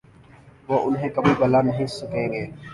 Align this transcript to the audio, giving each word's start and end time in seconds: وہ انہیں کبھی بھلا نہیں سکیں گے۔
وہ 0.69 0.77
انہیں 0.87 1.09
کبھی 1.09 1.33
بھلا 1.39 1.61
نہیں 1.61 1.85
سکیں 1.97 2.27
گے۔ 2.33 2.45